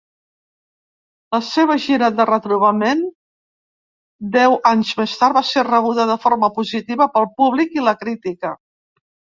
[1.35, 3.05] La seva gira de retrobament
[4.39, 8.59] deu anys més tard va ser rebuda de forma positiva pel públic i la crítica.